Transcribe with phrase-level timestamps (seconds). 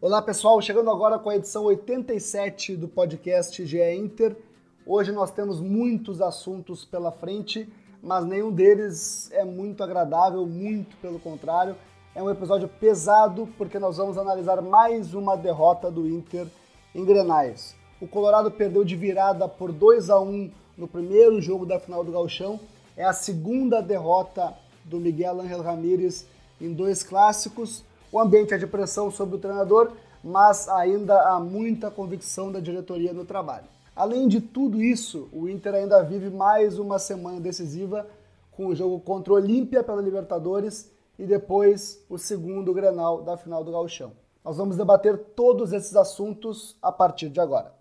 [0.00, 4.36] Olá pessoal, chegando agora com a edição 87 do podcast GE Inter.
[4.86, 7.68] Hoje nós temos muitos assuntos pela frente,
[8.00, 11.74] mas nenhum deles é muito agradável, muito pelo contrário.
[12.14, 16.46] É um episódio pesado porque nós vamos analisar mais uma derrota do Inter
[16.94, 17.74] em Grenais.
[18.00, 22.12] O Colorado perdeu de virada por 2 a 1 no primeiro jogo da final do
[22.12, 22.60] Gauchão.
[22.96, 24.54] É a segunda derrota
[24.84, 26.24] do Miguel Ángel Ramírez
[26.60, 27.82] em dois clássicos.
[28.10, 29.92] O ambiente é de pressão sobre o treinador,
[30.24, 33.66] mas ainda há muita convicção da diretoria no trabalho.
[33.94, 38.06] Além de tudo isso, o Inter ainda vive mais uma semana decisiva
[38.52, 43.62] com o jogo contra o Olímpia pela Libertadores e depois o segundo Grenal da final
[43.62, 44.12] do Gauchão.
[44.44, 47.74] Nós vamos debater todos esses assuntos a partir de agora.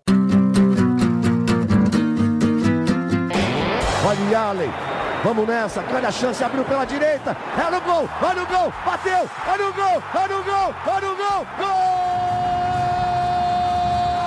[5.24, 9.30] Vamos nessa, grande a chance, abriu pela direita, é no gol, olha o gol, bateu,
[9.48, 12.08] olha o gol, olha o gol, olha o gol, gol!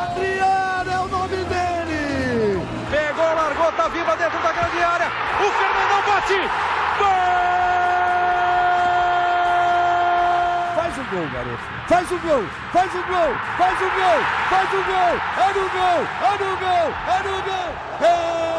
[0.04, 2.66] Adriano é o nome dele!
[2.90, 6.40] Pegou, largou, tá viva dentro da grande área, o Fernandão bate,
[6.98, 7.30] gol!
[10.76, 11.80] Faz o gol, garoto.
[11.88, 16.00] Faz o gol, faz o gol, faz o gol, faz o gol, é no gol,
[16.22, 18.49] é no gol, é no gol, é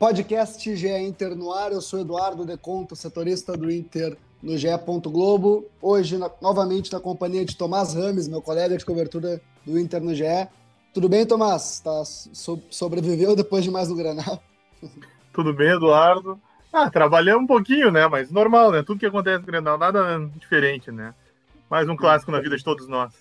[0.00, 4.68] Podcast GE Inter no ar, eu sou Eduardo Deconto, setorista do Inter no GE.
[5.04, 5.66] Globo.
[5.78, 10.14] Hoje, na, novamente, na companhia de Tomás Rames, meu colega de cobertura do Inter no
[10.14, 10.48] GE.
[10.94, 11.80] Tudo bem, Tomás?
[11.80, 14.42] Tá, so, sobreviveu depois de mais um Granal?
[15.34, 16.40] Tudo bem, Eduardo?
[16.72, 18.08] Ah, trabalhamos um pouquinho, né?
[18.08, 18.82] Mas normal, né?
[18.82, 21.12] Tudo que acontece no Grenal, nada diferente, né?
[21.68, 23.12] Mais um clássico na vida de todos nós.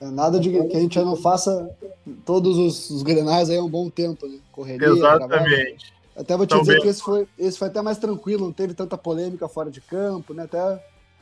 [0.00, 1.68] É nada de que a gente já não faça
[2.24, 4.38] todos os, os Grenais aí há um bom tempo, né?
[4.50, 5.28] Correria, Exatamente.
[5.28, 6.01] Trabalho.
[6.16, 8.98] Até vou te dizer que esse foi, esse foi até mais tranquilo, não teve tanta
[8.98, 10.44] polêmica fora de campo, né?
[10.44, 10.58] Até,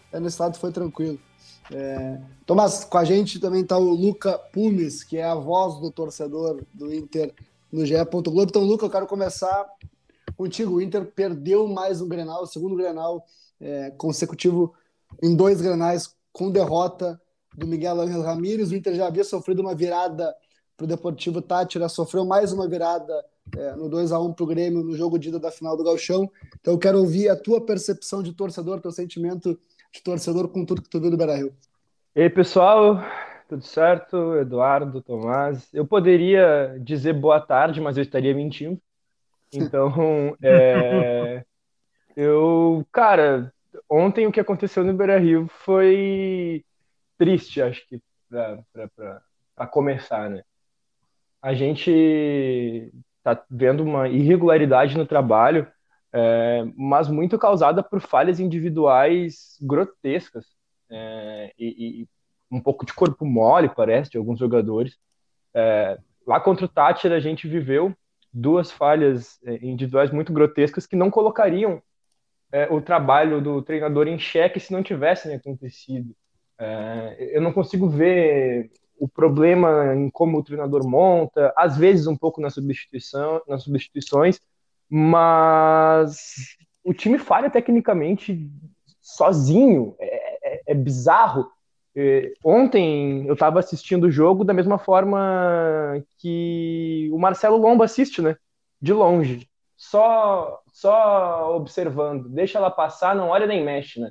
[0.08, 1.19] até no estado foi tranquilo.
[1.72, 2.20] É...
[2.44, 6.64] Tomás, com a gente também está o Luca Pumes, que é a voz do torcedor
[6.74, 7.32] do Inter
[7.70, 7.94] no GE.
[8.10, 8.42] Globo.
[8.42, 9.65] Então, Luca, eu quero começar
[10.37, 10.75] contigo.
[10.75, 13.25] O Inter perdeu mais um Grenal, o segundo Grenal
[13.60, 14.75] é, consecutivo
[15.22, 17.20] em dois Grenais com derrota
[17.56, 18.70] do Miguel Ángel Ramírez.
[18.70, 20.34] O Inter já havia sofrido uma virada
[20.80, 23.12] para o Deportivo Tátira, sofreu mais uma virada
[23.54, 25.84] é, no 2 a 1 para o Grêmio no jogo de ida da final do
[25.84, 26.30] Galchão.
[26.58, 29.60] Então eu quero ouvir a tua percepção de torcedor, teu sentimento
[29.92, 31.54] de torcedor com tudo que tu viu do Beira-Rio.
[32.16, 32.98] E aí, pessoal,
[33.46, 34.36] tudo certo?
[34.36, 35.68] Eduardo, Tomás.
[35.74, 38.80] Eu poderia dizer boa tarde, mas eu estaria mentindo.
[39.52, 41.44] Então, é,
[42.16, 43.52] eu, cara,
[43.86, 46.64] ontem o que aconteceu no Beira Rio foi
[47.18, 50.42] triste, acho que, para começar, né?
[51.43, 52.93] A gente
[53.23, 55.67] tá vendo uma irregularidade no trabalho,
[56.12, 60.47] é, mas muito causada por falhas individuais grotescas
[60.91, 62.09] é, e, e,
[62.51, 64.99] um pouco de corpo mole, parece, de alguns jogadores.
[65.55, 67.95] É, lá contra o Tátira a gente viveu
[68.33, 71.83] duas falhas é, individuais muito grotescas que não colocariam
[72.53, 76.15] é, o trabalho do treinador em xeque se não tivessem acontecido.
[76.59, 82.16] É, eu não consigo ver o problema em como o treinador monta, às vezes um
[82.16, 84.38] pouco na substituição, nas substituições,
[84.88, 88.47] mas o time falha tecnicamente
[89.00, 91.50] sozinho, é, é, é bizarro.
[91.97, 98.21] É, ontem eu estava assistindo o jogo da mesma forma que o Marcelo Lomba assiste,
[98.21, 98.37] né?
[98.81, 99.49] De longe.
[99.77, 102.28] Só, só observando.
[102.28, 104.10] Deixa ela passar, não olha nem mexe, né?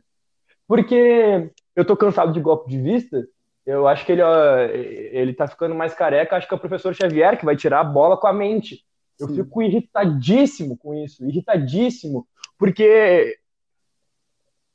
[0.68, 3.24] Porque eu tô cansado de golpe de vista.
[3.70, 6.36] Eu acho que ele, ele tá ficando mais careca.
[6.36, 8.84] Acho que é o professor Xavier que vai tirar a bola com a mente.
[9.20, 9.36] Eu Sim.
[9.36, 13.38] fico irritadíssimo com isso, irritadíssimo, porque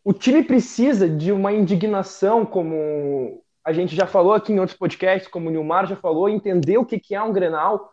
[0.04, 5.28] o time precisa de uma indignação, como a gente já falou aqui em outros podcasts,
[5.28, 7.90] como o Nilmar já falou, entender o que, que é um Grenal,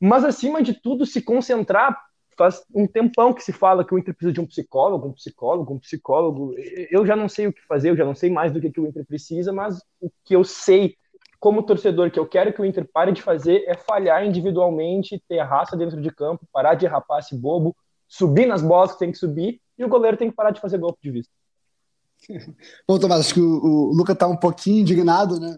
[0.00, 1.96] mas acima de tudo se concentrar.
[2.40, 5.74] Faz um tempão que se fala que o Inter precisa de um psicólogo, um psicólogo,
[5.74, 6.54] um psicólogo.
[6.90, 8.80] Eu já não sei o que fazer, eu já não sei mais do que, que
[8.80, 10.96] o Inter precisa, mas o que eu sei
[11.38, 15.40] como torcedor que eu quero que o Inter pare de fazer é falhar individualmente, ter
[15.40, 17.76] raça dentro de campo, parar de rapaz bobo,
[18.08, 20.78] subir nas bolas que tem que subir e o goleiro tem que parar de fazer
[20.78, 21.32] golpe de vista.
[22.88, 25.54] Bom, Tomás, acho que o, o Luca está um pouquinho indignado, né?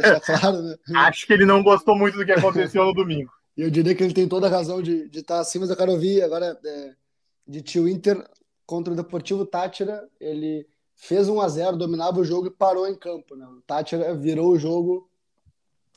[0.00, 0.74] deixar claro, né?
[0.96, 3.30] acho que ele não gostou muito do que aconteceu no domingo.
[3.56, 5.76] E eu diria que ele tem toda a razão de, de estar assim, mas eu
[5.76, 6.94] quero ouvir agora é,
[7.46, 8.28] de tio Inter
[8.66, 10.08] contra o Deportivo Tátira.
[10.20, 10.66] Ele
[10.96, 13.36] fez 1 a 0 dominava o jogo e parou em campo.
[13.36, 13.46] Né?
[13.46, 15.08] O Tátira virou o jogo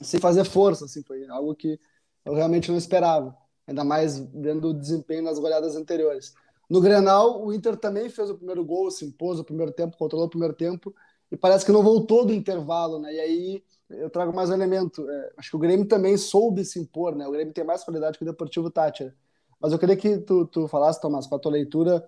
[0.02, 1.80] sem fazer força, assim, foi algo que
[2.24, 6.34] eu realmente não esperava, ainda mais vendo o desempenho nas goleadas anteriores.
[6.70, 10.28] No Grenal, o Inter também fez o primeiro gol, se impôs o primeiro tempo, controlou
[10.28, 10.94] o primeiro tempo,
[11.32, 13.14] e parece que não voltou do intervalo, né?
[13.14, 15.10] E aí eu trago mais um elemento.
[15.10, 17.28] É, acho que o Grêmio também soube se impor, né?
[17.28, 19.16] O Grêmio tem mais qualidade que o Deportivo Tátira.
[19.60, 22.06] Mas eu queria que tu, tu falasse, Tomás, com a tua leitura,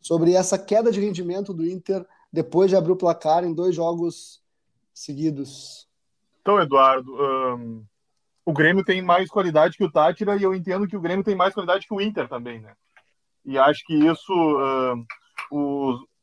[0.00, 4.42] sobre essa queda de rendimento do Inter depois de abrir o placar em dois jogos
[4.92, 5.88] seguidos.
[6.40, 7.12] Então, Eduardo,
[8.44, 11.34] o Grêmio tem mais qualidade que o Tátira e eu entendo que o Grêmio tem
[11.34, 12.74] mais qualidade que o Inter também, né?
[13.44, 14.32] E acho que isso,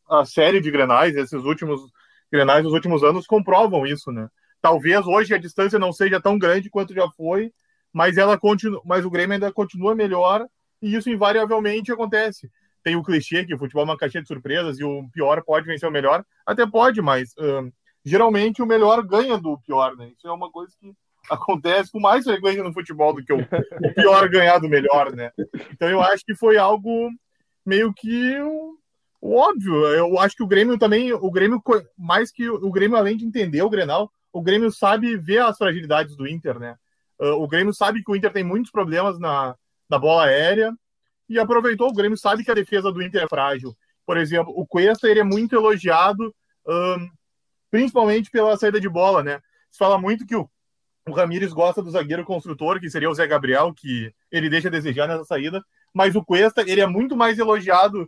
[0.09, 1.81] a série de Grenais, esses últimos
[2.31, 4.29] Grenais dos últimos anos comprovam isso, né?
[4.61, 7.51] Talvez hoje a distância não seja tão grande quanto já foi,
[7.93, 10.45] mas ela continua, mas o Grêmio ainda continua melhor
[10.81, 12.49] e isso invariavelmente acontece.
[12.83, 15.65] Tem o clichê que o futebol é uma caixinha de surpresas e o pior pode
[15.65, 17.71] vencer o melhor, até pode, mas uh,
[18.03, 20.11] geralmente o melhor ganha do pior, né?
[20.17, 20.93] Isso é uma coisa que
[21.29, 25.31] acontece com mais frequência no futebol do que o, o pior ganhar do melhor, né?
[25.71, 27.09] Então eu acho que foi algo
[27.65, 28.39] meio que
[29.21, 29.75] o óbvio.
[29.87, 31.61] Eu acho que o Grêmio também, o Grêmio
[31.97, 36.15] mais que o Grêmio além de entender o Grenal, o Grêmio sabe ver as fragilidades
[36.15, 36.77] do Inter, né?
[37.19, 39.53] Uh, o Grêmio sabe que o Inter tem muitos problemas na,
[39.89, 40.73] na bola aérea
[41.27, 41.89] e aproveitou.
[41.89, 43.75] O Grêmio sabe que a defesa do Inter é frágil.
[44.05, 46.33] Por exemplo, o Cuesta ele é muito elogiado,
[46.65, 47.09] um,
[47.69, 49.41] principalmente pela saída de bola, né?
[49.69, 50.49] Se fala muito que o
[51.07, 54.71] o Ramires gosta do zagueiro construtor, que seria o Zé Gabriel, que ele deixa a
[54.71, 55.63] desejar nessa saída.
[55.93, 58.07] Mas o Cuesta, ele é muito mais elogiado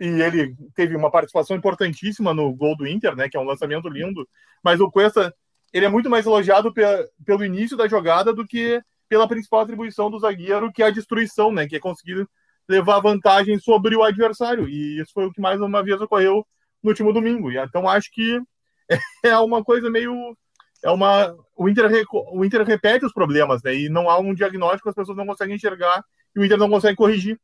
[0.00, 3.88] e ele teve uma participação importantíssima no gol do Inter, né, que é um lançamento
[3.88, 4.26] lindo.
[4.64, 5.34] Mas o Cuesta,
[5.72, 6.82] ele é muito mais elogiado pe
[7.24, 11.52] pelo início da jogada do que pela principal atribuição do zagueiro, que é a destruição,
[11.52, 12.26] né, que é conseguir
[12.68, 14.68] levar vantagem sobre o adversário.
[14.68, 16.46] E isso foi o que mais uma vez ocorreu
[16.82, 17.50] no último domingo.
[17.50, 18.40] E então acho que
[19.24, 20.36] é uma coisa meio
[20.82, 21.88] é uma o Inter
[22.32, 23.74] o Inter repete os problemas, né?
[23.74, 26.04] E não há um diagnóstico, as pessoas não conseguem enxergar
[26.34, 27.38] e o Inter não consegue corrigir.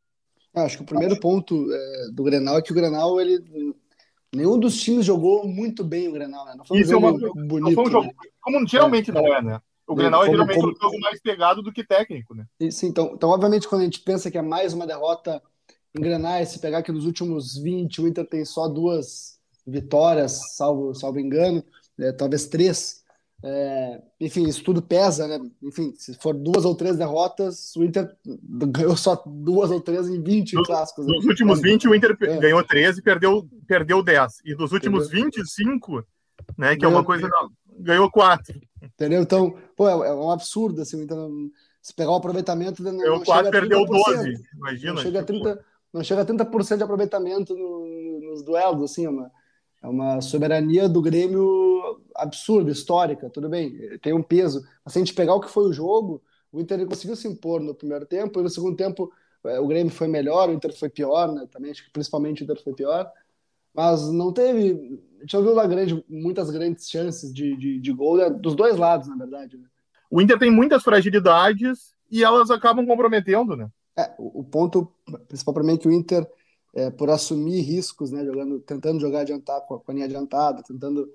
[0.55, 3.39] É, acho que o primeiro ponto é, do Grenal é que o Grenal ele
[4.35, 6.55] nenhum dos times jogou muito bem o Grenal, né?
[6.57, 7.77] Não foi um Isso jogo é uma, bonito.
[7.77, 8.13] Não um jogo, né?
[8.41, 9.61] Como geralmente é, não é, né?
[9.87, 10.73] O Grenal é geralmente como...
[10.73, 12.45] um jogo mais pegado do que técnico, né?
[12.61, 15.43] Isso, então, então, obviamente, quando a gente pensa que é mais uma derrota
[15.97, 20.95] em Grenais, se pegar que nos últimos 20 o Inter tem só duas vitórias, salvo,
[20.95, 21.65] salvo engano,
[21.99, 23.03] é, talvez três.
[23.43, 25.39] É, enfim, isso tudo pesa, né?
[25.63, 28.13] Enfim, se for duas ou três derrotas, o Inter
[28.43, 31.07] ganhou só duas ou três em 20 no, clássicos.
[31.07, 31.31] Nos né?
[31.31, 32.37] últimos 20, o Inter é.
[32.39, 34.41] ganhou 13 e perdeu, perdeu 10.
[34.45, 35.27] E dos últimos Entendeu?
[35.27, 36.05] 25,
[36.57, 36.75] né?
[36.75, 37.29] Que ganhou, é uma coisa.
[37.29, 38.61] Não, ganhou 4.
[38.83, 39.23] Entendeu?
[39.23, 41.17] Então, pô, é, é um absurdo assim, o Inter
[41.81, 42.83] se pegar o aproveitamento.
[42.83, 44.35] Não, ganhou 4, perdeu 12.
[44.57, 44.95] Imagina.
[44.95, 45.65] Não chega, a 30,
[45.95, 49.31] não chega a 30% de aproveitamento no, nos duelos, assim, é uma
[49.83, 51.68] é uma soberania do Grêmio
[52.19, 54.63] absurda, histórica, tudo bem, tem um peso.
[54.85, 56.23] Mas se a gente pegar o que foi o jogo,
[56.53, 59.13] o Inter conseguiu se impor no primeiro tempo, e no segundo tempo
[59.45, 61.47] é, o Grêmio foi melhor, o Inter foi pior, né?
[61.51, 63.11] Também acho que principalmente o Inter foi pior.
[63.75, 65.01] Mas não teve.
[65.19, 68.31] A gente não viu grande, muitas grandes chances de, de, de gol né?
[68.31, 69.57] dos dois lados, na verdade.
[69.57, 69.65] Né?
[70.11, 73.69] O Inter tem muitas fragilidades e elas acabam comprometendo, né?
[73.97, 74.93] É, o, o ponto
[75.29, 76.27] principal para mim é que o Inter
[76.75, 81.13] é, por assumir riscos, né, jogando, tentando jogar adiantar com a linha adiantada, tentando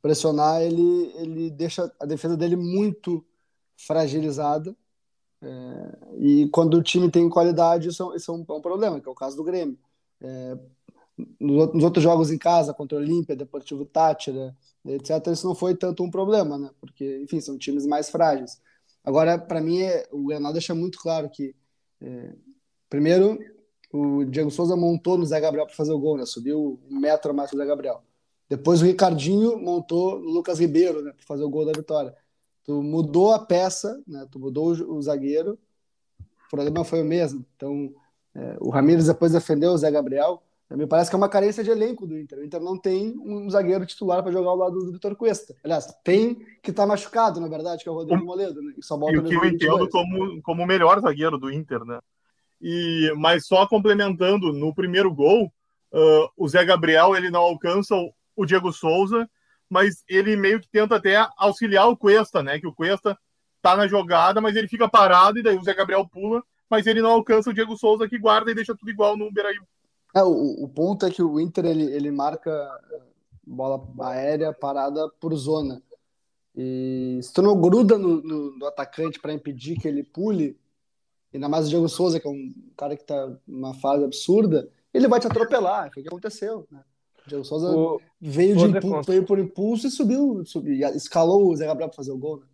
[0.00, 3.24] pressionar, ele, ele deixa a defesa dele muito
[3.76, 4.74] fragilizada.
[5.40, 9.00] É, e quando o time tem qualidade, isso, é isso é, um, é um, problema,
[9.00, 9.78] que é o caso do Grêmio.
[10.20, 10.58] É,
[11.40, 15.74] nos, nos, outros jogos em casa, contra o Olímpia, Deportivo Tátira, etc., isso não foi
[15.76, 16.70] tanto um problema, né?
[16.80, 18.60] Porque, enfim, são times mais frágeis.
[19.04, 21.54] Agora, para mim, é, o Grenal deixa muito claro que,
[22.00, 22.34] é,
[22.88, 23.38] primeiro,
[23.92, 26.26] o Diego Souza montou no Zé Gabriel para fazer o gol, né?
[26.26, 28.02] Subiu um metro a mais que o Zé Gabriel.
[28.48, 31.12] Depois o Ricardinho montou no Lucas Ribeiro, né?
[31.12, 32.14] Para fazer o gol da vitória.
[32.64, 34.26] Tu mudou a peça, né?
[34.30, 35.58] Tu mudou o, o zagueiro.
[36.46, 37.44] O problema foi o mesmo.
[37.56, 37.92] Então,
[38.34, 40.42] é, o Ramires depois defendeu o Zé Gabriel.
[40.70, 42.38] Me parece que é uma carência de elenco do Inter.
[42.38, 45.56] O Inter não tem um zagueiro titular para jogar ao lado do Vitor Cuesta.
[45.64, 48.74] Aliás, tem que estar tá machucado, na verdade, que é o Rodrigo Moledo, né?
[48.76, 51.84] E, só volta e o que eu entendo como, como o melhor zagueiro do Inter,
[51.86, 51.98] né?
[52.60, 55.46] E, mas só complementando, no primeiro gol,
[55.92, 57.94] uh, o Zé Gabriel ele não alcança
[58.40, 59.28] o, Diego Souza,
[59.68, 62.58] mas ele meio que tenta até auxiliar o Cuesta, né?
[62.58, 63.18] Que o Cuesta
[63.60, 67.02] tá na jogada, mas ele fica parado e daí o Zé Gabriel pula, mas ele
[67.02, 69.56] não alcança o Diego Souza que guarda e deixa tudo igual no Beiraí.
[70.14, 72.50] É, o, o, ponto é que o Inter ele, ele marca
[73.46, 75.82] bola aérea parada por zona.
[76.56, 80.58] E se tu não gruda no, no, no atacante para impedir que ele pule,
[81.32, 85.08] ainda mais o Diego Souza, que é um cara que está numa fase absurda, ele
[85.08, 85.90] vai te atropelar.
[85.92, 86.66] Foi o que aconteceu.
[86.70, 86.80] Né?
[87.28, 88.00] O Diego Souza o...
[88.20, 92.12] veio, de impulso, veio por impulso e subiu, subiu escalou o Zé Gabriel para fazer
[92.12, 92.38] o gol.
[92.38, 92.46] Né?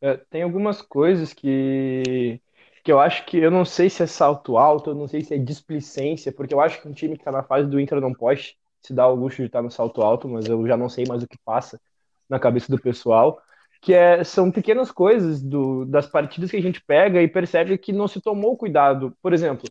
[0.00, 2.40] É, tem algumas coisas que,
[2.82, 5.34] que eu acho que eu não sei se é salto alto, eu não sei se
[5.34, 8.12] é displicência, porque eu acho que um time que está na fase do Inter não
[8.12, 11.04] pode se dar o luxo de estar no salto alto, mas eu já não sei
[11.06, 11.80] mais o que passa
[12.28, 13.40] na cabeça do pessoal,
[13.82, 17.92] que é, são pequenas coisas do, das partidas que a gente pega e percebe que
[17.92, 19.16] não se tomou cuidado.
[19.22, 19.68] Por exemplo,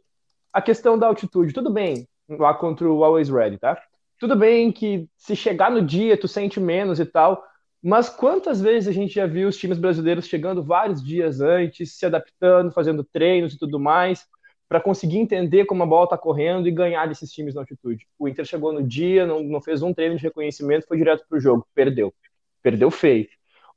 [0.53, 3.81] a questão da altitude, tudo bem, lá contra o Always Ready, tá?
[4.19, 7.43] Tudo bem que se chegar no dia tu sente menos e tal,
[7.83, 12.05] mas quantas vezes a gente já viu os times brasileiros chegando vários dias antes, se
[12.05, 14.25] adaptando, fazendo treinos e tudo mais,
[14.67, 18.07] para conseguir entender como a bola está correndo e ganhar desses times na altitude.
[18.17, 21.37] O Inter chegou no dia, não, não fez um treino de reconhecimento, foi direto para
[21.37, 22.13] o jogo, perdeu.
[22.63, 23.27] Perdeu feio.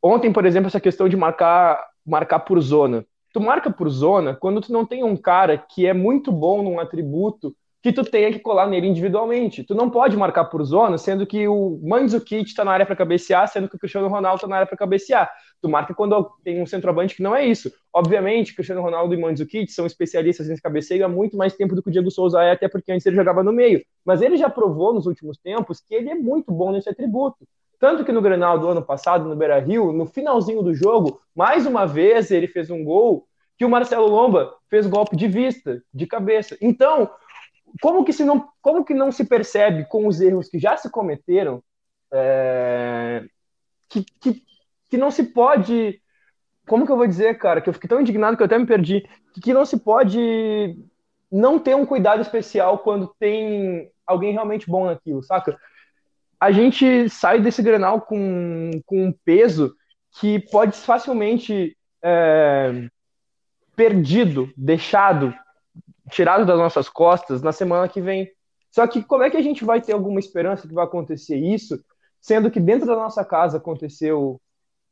[0.03, 3.05] Ontem, por exemplo, essa questão de marcar, marcar por zona.
[3.33, 6.81] Tu marca por zona quando tu não tem um cara que é muito bom num
[6.81, 9.63] atributo que tu tenha que colar nele individualmente.
[9.63, 13.47] Tu não pode marcar por zona, sendo que o Mandzukic está na área para cabecear,
[13.47, 15.31] sendo que o Cristiano Ronaldo está na área para cabecear.
[15.63, 17.73] Tu marca quando tem um centroavante que não é isso.
[17.93, 21.89] Obviamente, Cristiano Ronaldo e Mandzukic são especialistas em cabeceio há muito mais tempo do que
[21.89, 23.81] o Diego Souza é, até porque antes ele jogava no meio.
[24.05, 27.47] Mas ele já provou nos últimos tempos que ele é muito bom nesse atributo.
[27.79, 31.87] Tanto que no Grenal do ano passado, no Beira-Rio, no finalzinho do jogo, mais uma
[31.87, 36.57] vez ele fez um gol que o Marcelo Lomba fez golpe de vista, de cabeça.
[36.61, 37.11] Então,
[37.81, 40.91] como que, se não, como que não se percebe com os erros que já se
[40.91, 41.63] cometeram
[42.13, 43.25] é,
[43.89, 44.43] que, que,
[44.91, 46.01] que não se pode.
[46.67, 47.61] Como que eu vou dizer, cara?
[47.61, 49.07] Que eu fiquei tão indignado que eu até me perdi.
[49.33, 50.77] Que, que não se pode
[51.31, 55.59] não ter um cuidado especial quando tem alguém realmente bom naquilo, saca?
[56.41, 59.75] A gente sai desse grenal com, com um peso
[60.21, 62.89] que pode facilmente é,
[63.77, 65.35] perdido, deixado
[66.11, 68.31] tirado das nossas costas na semana que vem.
[68.71, 71.83] Só que como é que a gente vai ter alguma esperança que vai acontecer isso,
[72.21, 74.41] sendo que dentro da nossa casa aconteceu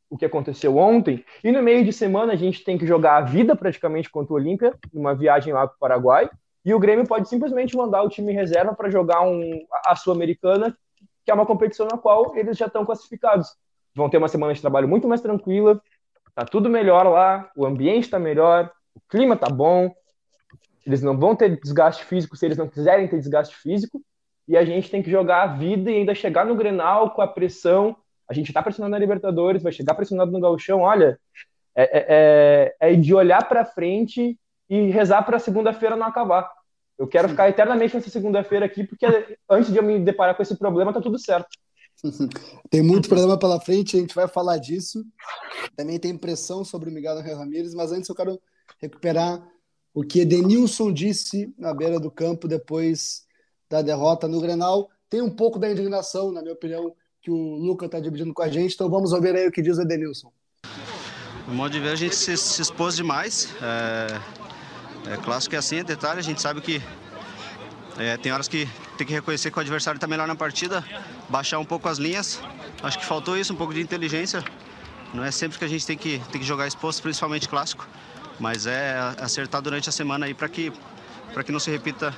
[0.09, 3.21] o que aconteceu ontem, e no meio de semana a gente tem que jogar a
[3.21, 6.29] vida praticamente contra o Olímpia, numa viagem lá para o Paraguai,
[6.63, 10.75] e o Grêmio pode simplesmente mandar o time reserva para jogar um, a Sul-Americana,
[11.25, 13.49] que é uma competição na qual eles já estão classificados.
[13.93, 15.81] Vão ter uma semana de trabalho muito mais tranquila,
[16.33, 19.93] tá tudo melhor lá, o ambiente está melhor, o clima tá bom,
[20.87, 24.01] eles não vão ter desgaste físico se eles não quiserem ter desgaste físico.
[24.47, 27.27] E a gente tem que jogar a vida e ainda chegar no Grenal com a
[27.27, 27.93] pressão.
[28.25, 30.79] A gente está pressionando na Libertadores, vai chegar pressionado no Gauchão.
[30.79, 31.19] Olha,
[31.75, 34.39] é, é, é, é de olhar para frente
[34.69, 36.49] e rezar para segunda-feira não acabar.
[36.97, 39.05] Eu quero ficar eternamente nessa segunda-feira aqui, porque
[39.49, 41.49] antes de eu me deparar com esse problema, tá tudo certo.
[42.71, 45.03] Tem muito problema pela frente, a gente vai falar disso.
[45.75, 48.39] Também tem pressão sobre o Miguel Ramírez, mas antes eu quero
[48.79, 49.45] recuperar
[49.97, 53.25] o que Edenilson disse na beira do campo depois
[53.67, 54.91] da derrota no Grenal.
[55.09, 58.47] Tem um pouco da indignação, na minha opinião, que o Luca está dividindo com a
[58.47, 60.31] gente, então vamos ouvir aí o que diz o Edenilson.
[61.47, 63.49] No modo de ver, a gente se, se expôs demais.
[63.59, 66.79] É, é clássico é assim, é detalhe, a gente sabe que
[67.97, 70.85] é, tem horas que tem que reconhecer que o adversário está melhor na partida,
[71.27, 72.39] baixar um pouco as linhas.
[72.83, 74.43] Acho que faltou isso, um pouco de inteligência.
[75.11, 77.87] Não é sempre que a gente tem que, tem que jogar exposto, principalmente clássico.
[78.39, 80.71] Mas é acertar durante a semana aí para que,
[81.45, 82.13] que não se repita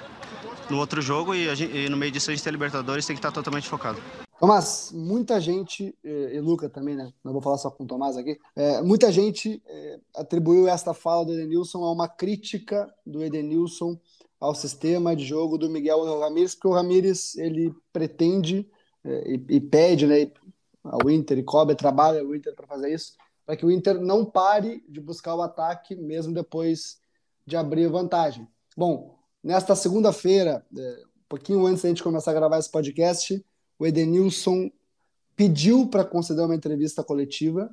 [0.69, 3.19] no outro jogo e, gente, e, no meio disso a gente tem Libertadores, tem que
[3.19, 3.99] estar totalmente focado.
[4.39, 7.11] Tomás, muita gente, e Luca também, né?
[7.21, 8.39] Não vou falar só com o Tomás aqui.
[8.55, 13.99] É, muita gente é, atribuiu esta fala do Edenilson a uma crítica do Edenilson
[14.39, 18.65] ao sistema de jogo do Miguel Ramírez, porque o Ramírez ele pretende
[19.03, 20.31] é, e, e, pede, né?
[20.81, 23.17] Ao Inter e cobra, trabalha o Inter para fazer isso,
[23.50, 27.00] para que o Inter não pare de buscar o ataque, mesmo depois
[27.48, 28.48] de abrir vantagem.
[28.77, 33.44] Bom, nesta segunda-feira, é, um pouquinho antes da gente começar a gravar esse podcast,
[33.79, 34.70] o Edenilson
[35.36, 37.72] pediu para conceder uma entrevista coletiva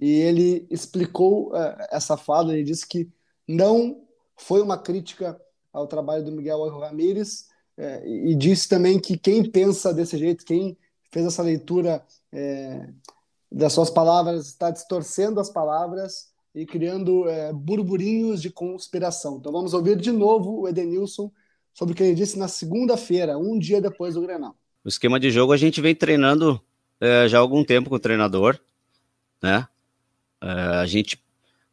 [0.00, 2.52] e ele explicou uh, essa fala.
[2.52, 3.08] Ele disse que
[3.46, 4.02] não
[4.36, 5.40] foi uma crítica
[5.72, 7.46] ao trabalho do Miguel Ramírez
[7.78, 10.76] uh, e disse também que quem pensa desse jeito, quem
[11.12, 13.15] fez essa leitura uh,
[13.50, 19.36] das suas palavras, está distorcendo as palavras e criando é, burburinhos de conspiração.
[19.38, 21.30] Então vamos ouvir de novo o Edenilson
[21.72, 24.56] sobre o que ele disse na segunda-feira, um dia depois do Grenal.
[24.84, 26.60] O esquema de jogo a gente vem treinando
[27.00, 28.58] é, já há algum tempo com o treinador,
[29.42, 29.68] né?
[30.40, 31.22] É, a gente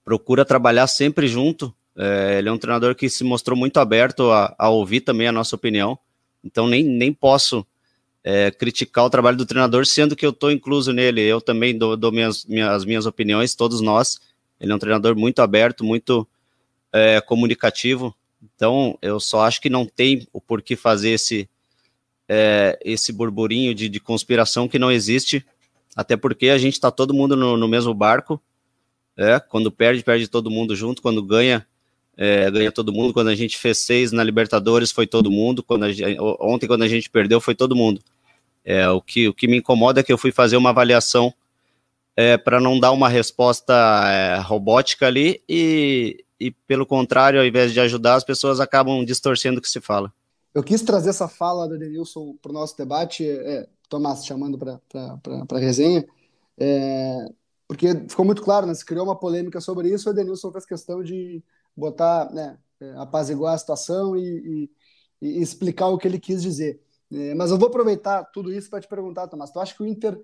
[0.03, 1.73] procura trabalhar sempre junto.
[1.95, 5.31] É, ele é um treinador que se mostrou muito aberto a, a ouvir também a
[5.31, 5.97] nossa opinião.
[6.43, 7.65] Então nem, nem posso
[8.23, 11.21] é, criticar o trabalho do treinador, sendo que eu estou incluso nele.
[11.21, 14.19] Eu também dou, dou minhas, minhas, minhas opiniões, todos nós.
[14.59, 16.27] Ele é um treinador muito aberto, muito
[16.91, 18.15] é, comunicativo.
[18.55, 21.49] Então, eu só acho que não tem o porquê fazer esse,
[22.27, 25.45] é, esse burburinho de, de, conspiração que não existe,
[25.95, 28.41] até porque a gente está todo mundo no, no, mesmo barco.
[29.17, 31.01] É, quando perde, perde todo mundo junto.
[31.01, 31.65] Quando ganha,
[32.17, 33.13] é, ganha todo mundo.
[33.13, 35.61] Quando a gente fez seis na Libertadores, foi todo mundo.
[35.61, 38.01] Quando gente, ontem, quando a gente perdeu, foi todo mundo.
[38.65, 41.33] É, o, que, o que me incomoda é que eu fui fazer uma avaliação
[42.15, 43.73] é, para não dar uma resposta
[44.05, 49.59] é, robótica ali e, e, pelo contrário, ao invés de ajudar, as pessoas acabam distorcendo
[49.59, 50.13] o que se fala.
[50.53, 54.79] Eu quis trazer essa fala do Denilson para o nosso debate, é, Tomás chamando para
[55.51, 56.05] a resenha,
[56.57, 57.25] é,
[57.67, 61.03] porque ficou muito claro, né, se criou uma polêmica sobre isso, o Edenilson fez questão
[61.03, 61.43] de
[61.75, 64.69] botar, né, é, apaziguar a situação e,
[65.21, 66.79] e, e explicar o que ele quis dizer.
[67.13, 69.87] É, mas eu vou aproveitar tudo isso para te perguntar, Tomás, tu acha que o
[69.87, 70.19] Inter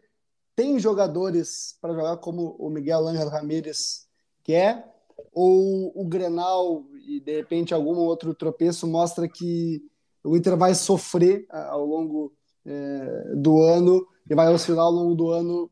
[0.55, 4.07] tem jogadores para jogar como o Miguel Ángel Ramírez
[4.43, 4.85] quer,
[5.31, 9.81] ou o Grenal e de repente algum outro tropeço mostra que
[10.23, 12.33] o Inter vai sofrer ao longo
[12.65, 15.69] é, do ano e vai oscilar ao longo do ano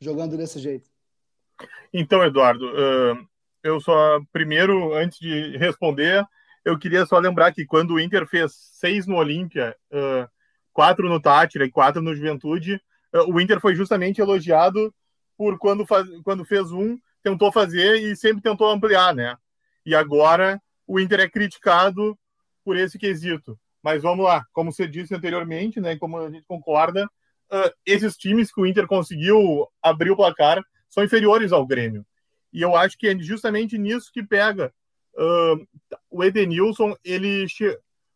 [0.00, 0.90] jogando desse jeito?
[1.92, 2.66] Então, Eduardo,
[3.62, 6.24] eu só, primeiro, antes de responder,
[6.66, 10.28] eu queria só lembrar que quando o Inter fez seis no Olímpia, uh,
[10.72, 12.82] quatro no Tátira e quatro no Juventude,
[13.14, 14.92] uh, o Inter foi justamente elogiado
[15.38, 19.36] por quando, faz, quando fez um, tentou fazer e sempre tentou ampliar, né?
[19.84, 22.18] E agora o Inter é criticado
[22.64, 23.56] por esse quesito.
[23.80, 25.96] Mas vamos lá, como você disse anteriormente, né?
[25.96, 31.04] Como a gente concorda, uh, esses times que o Inter conseguiu abrir o placar são
[31.04, 32.04] inferiores ao Grêmio.
[32.52, 34.74] E eu acho que é justamente nisso que pega.
[35.16, 35.66] Uh,
[36.10, 37.46] o Edenilson, ele.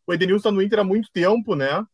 [0.05, 1.85] O Edenilson está no Inter há muito tempo, né?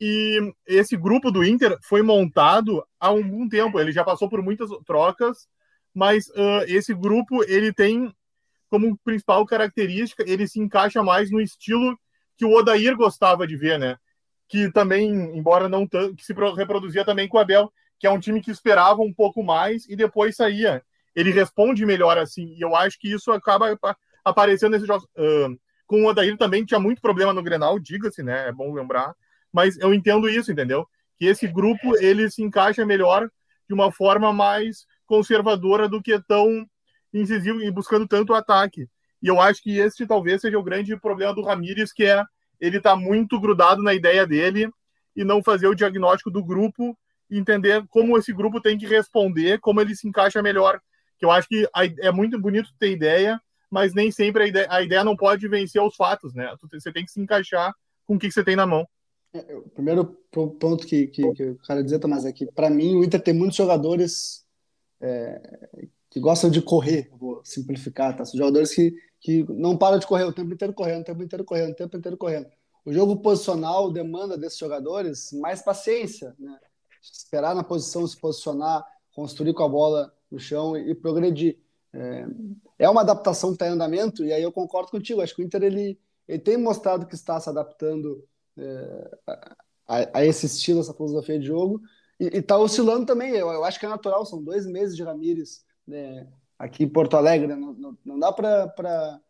[0.00, 3.80] E esse grupo do Inter foi montado há algum tempo.
[3.80, 5.48] Ele já passou por muitas trocas,
[5.94, 8.12] mas uh, esse grupo ele tem
[8.68, 11.96] como principal característica ele se encaixa mais no estilo
[12.36, 13.96] que o Odair gostava de ver, né?
[14.48, 18.40] que também, embora não que se reproduzia também com o Abel, que é um time
[18.40, 20.82] que esperava um pouco mais e depois saía.
[21.14, 23.76] Ele responde melhor assim, e eu acho que isso acaba
[24.26, 25.04] aparecendo nesses jogos.
[25.16, 28.48] Uh, com o Odair também tinha muito problema no Grenal, diga-se, né?
[28.48, 29.14] É bom lembrar.
[29.52, 30.86] Mas eu entendo isso, entendeu?
[31.16, 33.30] Que esse grupo ele se encaixa melhor
[33.68, 36.66] de uma forma mais conservadora do que tão
[37.14, 38.88] incisivo e buscando tanto ataque.
[39.22, 42.24] E eu acho que esse talvez seja o grande problema do Ramires, que é
[42.60, 44.68] ele está muito grudado na ideia dele
[45.14, 46.98] e não fazer o diagnóstico do grupo
[47.30, 50.80] entender como esse grupo tem que responder, como ele se encaixa melhor.
[51.18, 51.68] Que eu acho que
[52.00, 55.82] é muito bonito ter ideia, mas nem sempre a ideia, a ideia não pode vencer
[55.82, 56.54] os fatos, né?
[56.72, 57.74] Você tem que se encaixar
[58.06, 58.86] com o que você tem na mão.
[59.34, 62.96] É, o primeiro ponto que, que, que eu quero dizer, Tomás, é que para mim
[62.96, 64.46] o Inter tem muitos jogadores
[65.00, 65.68] é,
[66.10, 68.24] que gostam de correr, vou simplificar, tá?
[68.24, 68.94] São jogadores que
[69.26, 71.96] que não para de correr o tempo inteiro correndo, o tempo inteiro correndo, o tempo
[71.96, 72.46] inteiro correndo.
[72.84, 76.56] O jogo posicional demanda desses jogadores mais paciência, né?
[77.02, 81.58] esperar na posição, se posicionar, construir com a bola no chão e, progredir.
[81.92, 82.26] É,
[82.78, 85.20] é uma adaptação que está em andamento e aí eu concordo contigo.
[85.20, 88.24] Acho que o Inter ele, ele tem mostrado que está se adaptando
[88.56, 89.18] é,
[89.86, 91.80] a, a, esse estilo, essa filosofia de jogo
[92.18, 93.30] e está oscilando também.
[93.30, 94.26] Eu, eu, acho que é natural.
[94.26, 95.64] São dois meses de Ramires.
[95.86, 96.26] Né?
[96.58, 97.54] aqui em Porto Alegre.
[97.54, 99.20] Não, não, não dá para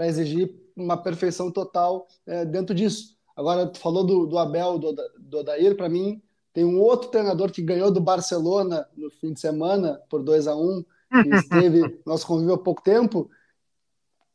[0.00, 3.16] exigir uma perfeição total é, dentro disso.
[3.36, 7.52] Agora, tu falou do, do Abel, do, do Odair, para mim, tem um outro treinador
[7.52, 12.00] que ganhou do Barcelona no fim de semana por 2 a 1 um, que esteve
[12.04, 13.30] nosso convívio há pouco tempo,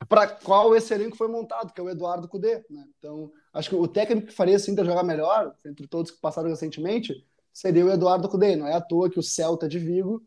[0.08, 2.64] para qual esse elenco foi montado, que é o Eduardo Cudê.
[2.70, 2.86] Né?
[2.98, 6.50] Então, acho que o técnico que faria esse Inter jogar melhor, entre todos que passaram
[6.50, 8.56] recentemente, seria o Eduardo Cudê.
[8.56, 10.22] Não é à toa que o Celta de Vigo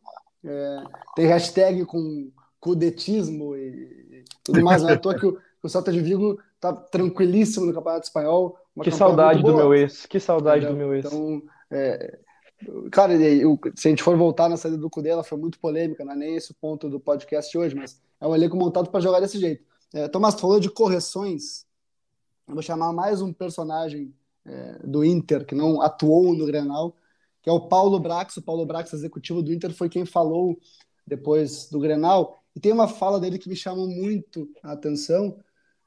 [0.44, 0.76] é,
[1.16, 2.30] tem hashtag com
[2.60, 4.82] cudetismo e, e tudo mais.
[4.82, 8.58] Não é à toa que o, o Celta de Vigo tá tranquilíssimo no Campeonato Espanhol.
[8.82, 10.86] Que saudade do meu ex, que saudade Entendeu?
[10.86, 11.06] do meu ex.
[11.06, 12.18] Então, é,
[12.90, 16.12] cara, se a gente for voltar na saída do Cudê, ela foi muito polêmica, não
[16.12, 19.20] é nem esse o ponto do podcast hoje, mas é um elenco montado para jogar
[19.20, 19.64] desse jeito.
[19.92, 21.66] É, Tomás, falou de correções.
[22.46, 24.12] Eu vou chamar mais um personagem
[24.44, 26.96] é, do Inter que não atuou no Grenal,
[27.42, 28.36] que é o Paulo Brax.
[28.36, 30.58] O Paulo Brax, executivo do Inter, foi quem falou
[31.06, 32.42] depois do Grenal.
[32.54, 35.38] E tem uma fala dele que me chamou muito a atenção,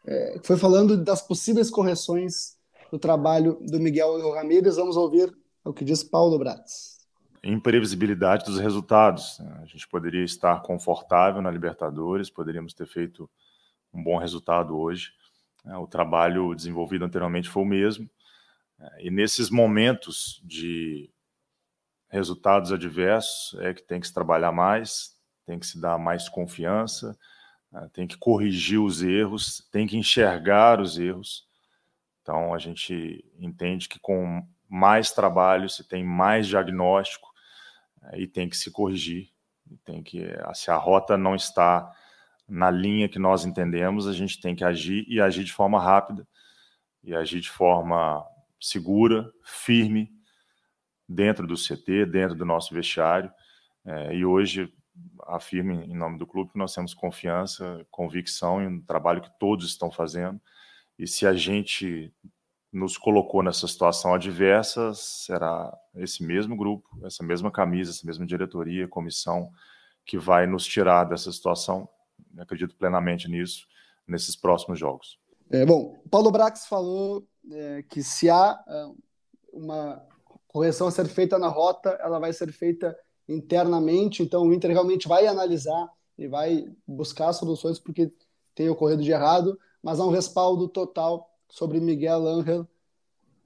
[0.06, 2.56] é, foi falando das possíveis correções
[2.90, 4.78] do trabalho do Miguel Ramírez.
[4.78, 5.36] Vamos ouvir
[5.68, 7.06] o que diz Paulo Brax.
[7.44, 9.40] Imprevisibilidade dos resultados.
[9.62, 13.30] A gente poderia estar confortável na Libertadores, poderíamos ter feito
[13.94, 15.12] um bom resultado hoje.
[15.66, 18.10] É, o trabalho desenvolvido anteriormente foi o mesmo.
[18.80, 21.10] É, e nesses momentos de
[22.10, 27.18] resultados adversos é que tem que se trabalhar mais, tem que se dar mais confiança,
[27.72, 31.46] né, tem que corrigir os erros, tem que enxergar os erros.
[32.22, 37.28] Então a gente entende que com mais trabalho se tem mais diagnóstico
[38.14, 39.30] e tem que se corrigir,
[39.84, 41.92] tem que se a rota não está
[42.48, 46.28] na linha que nós entendemos, a gente tem que agir e agir de forma rápida
[47.04, 48.26] e agir de forma
[48.60, 50.10] segura, firme,
[51.08, 53.32] dentro do CT, dentro do nosso vestiário.
[53.86, 54.74] É, e hoje
[55.28, 59.92] afirmo em nome do clube que nós temos confiança, convicção no trabalho que todos estão
[59.92, 60.42] fazendo.
[60.98, 62.14] E se a gente
[62.78, 68.88] nos colocou nessa situação adversa, será esse mesmo grupo, essa mesma camisa, essa mesma diretoria,
[68.88, 69.50] comissão,
[70.06, 71.90] que vai nos tirar dessa situação.
[72.36, 73.66] Eu acredito plenamente nisso,
[74.08, 75.20] nesses próximos jogos.
[75.50, 78.86] É, bom, Paulo Brax falou é, que se há é,
[79.52, 80.02] uma
[80.48, 82.96] correção a ser feita na rota, ela vai ser feita
[83.28, 88.12] internamente, então o Inter realmente vai analisar e vai buscar soluções porque
[88.54, 92.68] tem ocorrido de errado, mas há um respaldo total sobre Miguel Ángel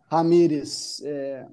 [0.10, 1.02] Ramírez.
[1.06, 1.46] É,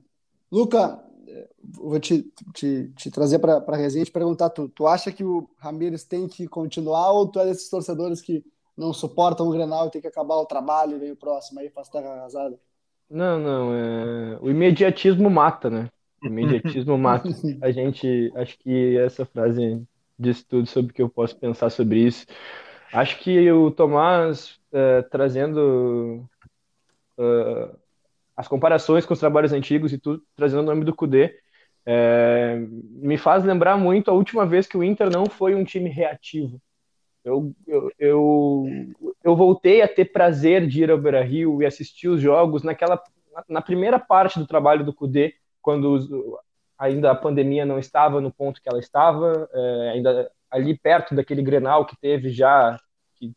[0.50, 4.86] Luca, é, vou te, te, te trazer para a resenha e te perguntar, tu, tu
[4.86, 8.44] acha que o Ramírez tem que continuar ou tu é desses torcedores que
[8.76, 11.68] não suportam o Grenal e tem que acabar o trabalho e vem o próximo aí
[11.68, 12.58] faz terra arrasada?
[13.10, 14.38] Não, não, é...
[14.40, 15.88] o imediatismo mata, né?
[16.22, 17.28] O imediatismo mata.
[17.62, 19.82] A gente, acho que essa frase
[20.18, 22.26] diz tudo sobre o que eu posso pensar sobre isso.
[22.92, 26.24] Acho que o Tomás é, trazendo
[27.18, 27.78] uh,
[28.36, 31.34] as comparações com os trabalhos antigos e tudo, trazendo o nome do Kudê,
[31.84, 35.88] é, me faz lembrar muito a última vez que o Inter não foi um time
[35.88, 36.60] reativo.
[37.24, 38.64] Eu, eu, eu,
[39.24, 43.02] eu voltei a ter prazer de ir ao Beira Rio e assistir os jogos naquela,
[43.48, 46.38] na primeira parte do trabalho do Kudê, quando
[46.78, 51.42] ainda a pandemia não estava no ponto que ela estava, é, ainda ali perto daquele
[51.42, 52.78] Grenal que teve já,
[53.16, 53.34] que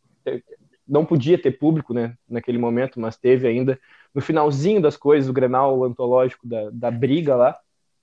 [0.91, 3.80] não podia ter público né, naquele momento, mas teve ainda
[4.13, 7.58] no finalzinho das coisas, o Grenal antológico da, da briga lá.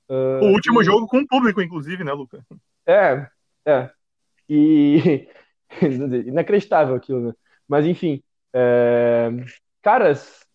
[0.08, 0.84] Uh, o último e...
[0.84, 2.42] jogo com público, inclusive, né, Luca?
[2.86, 3.28] É,
[3.66, 3.90] é.
[4.48, 5.28] E
[6.26, 7.34] inacreditável aquilo, né?
[7.68, 8.22] Mas enfim,
[8.54, 9.28] é...
[9.82, 10.46] caras,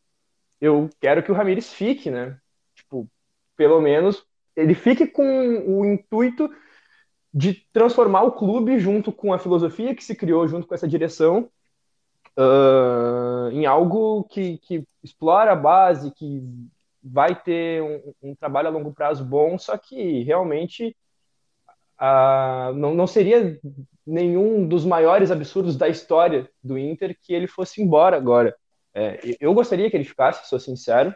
[0.59, 2.35] eu quero que o Ramires fique, né?
[2.73, 3.07] Tipo,
[3.55, 5.23] pelo menos ele fique com
[5.67, 6.49] o intuito
[7.31, 11.47] de transformar o clube junto com a filosofia que se criou junto com essa direção
[12.37, 16.41] uh, em algo que, que explora a base, que
[17.03, 20.95] vai ter um, um, trabalho a longo prazo bom, só que realmente
[21.99, 23.59] uh, não, não seria
[24.05, 28.55] nenhum dos maiores absurdos da história do Inter que ele fosse embora agora.
[28.93, 31.13] É, eu gostaria que ele ficasse, sou sincero,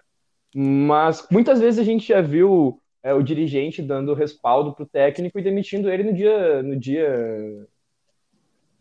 [0.56, 5.38] mas muitas vezes a gente já viu é, o dirigente dando respaldo para o técnico
[5.38, 7.67] e demitindo ele no dia, no dia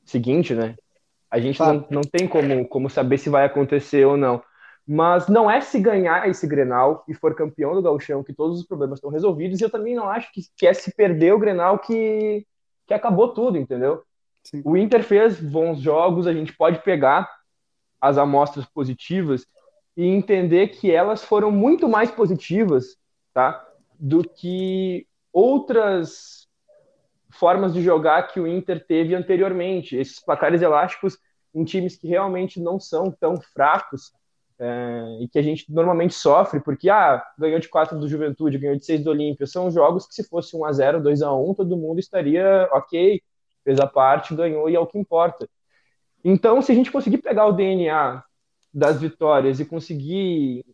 [0.04, 0.76] seguinte, né?
[1.36, 4.42] A gente não, não tem como, como saber se vai acontecer ou não.
[4.88, 8.66] Mas não é se ganhar esse Grenal e for campeão do Gauchão que todos os
[8.66, 9.60] problemas estão resolvidos.
[9.60, 12.46] E eu também não acho que, que é se perder o Grenal que,
[12.86, 14.02] que acabou tudo, entendeu?
[14.44, 14.62] Sim.
[14.64, 17.30] O Inter fez bons jogos, a gente pode pegar
[18.00, 19.46] as amostras positivas
[19.94, 22.96] e entender que elas foram muito mais positivas,
[23.34, 23.62] tá?
[23.98, 26.48] Do que outras
[27.28, 29.96] formas de jogar que o Inter teve anteriormente.
[29.96, 31.18] Esses placares elásticos
[31.56, 34.12] em times que realmente não são tão fracos
[34.58, 38.76] é, e que a gente normalmente sofre, porque ah, ganhou de 4 do Juventude, ganhou
[38.76, 41.54] de 6 do Olímpia, são jogos que se fosse 1 a 0 2 a 1
[41.54, 43.22] todo mundo estaria ok,
[43.64, 45.48] fez a parte, ganhou e é o que importa.
[46.22, 48.22] Então, se a gente conseguir pegar o DNA
[48.72, 50.64] das vitórias e conseguir